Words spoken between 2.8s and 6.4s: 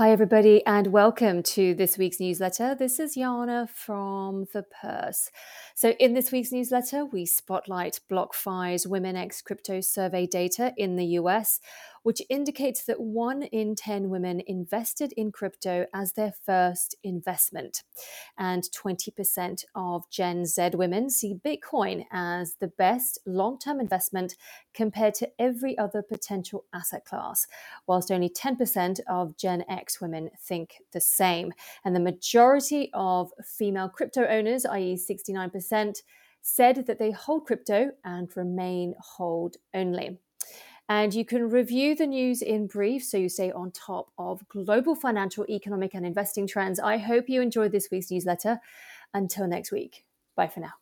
is Jana from The Purse. So, in this